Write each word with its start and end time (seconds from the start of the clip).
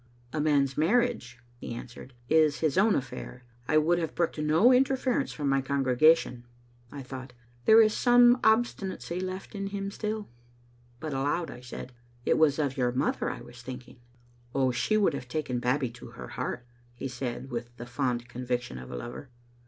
"A 0.33 0.41
man's 0.41 0.79
marriage," 0.79 1.37
he 1.57 1.75
answered," 1.75 2.15
is 2.41 2.57
his 2.61 2.75
own 2.75 2.95
affair. 2.95 3.43
I 3.67 3.77
would 3.77 3.99
have 3.99 4.15
brooked 4.15 4.39
no 4.39 4.71
interference 4.73 5.31
from 5.31 5.47
my 5.47 5.61
congre 5.61 5.95
gation." 5.95 6.41
I 6.91 7.03
thought," 7.03 7.33
There 7.65 7.79
is 7.83 7.93
some 7.93 8.39
obstinacy 8.43 9.19
left 9.19 9.53
in 9.53 9.67
him 9.67 9.91
still;" 9.91 10.27
but 10.99 11.13
aloud 11.13 11.51
I 11.51 11.61
said," 11.61 11.93
It 12.25 12.39
was 12.39 12.57
of 12.57 12.77
your 12.77 12.91
mother 12.91 13.29
I 13.29 13.41
was 13.41 13.61
thinking. 13.61 13.99
""She 14.71 14.97
would 14.97 15.13
have 15.13 15.27
taken 15.27 15.59
Babbie 15.59 15.91
to 15.91 16.07
her 16.07 16.29
heart," 16.29 16.65
he 16.95 17.07
said, 17.07 17.51
with 17.51 17.69
the 17.77 17.85
fond 17.85 18.27
conviction 18.27 18.79
of 18.79 18.89
a 18.89 18.95
lover. 18.95 19.29